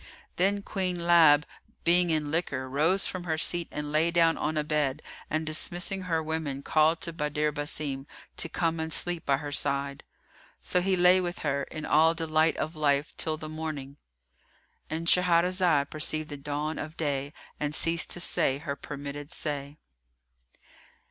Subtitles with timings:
[0.37, 1.45] Then Queen Lab,
[1.83, 6.01] being in liquor, rose from her seat and lay down on a bed and dismissing
[6.01, 10.03] her women called to Badr Basim to come and sleep by her side.
[10.59, 16.29] So he lay with her, in all delight of life till the morning.——And Shahrazad perceived
[16.29, 19.77] the dawn of day and ceased to say her permitted say.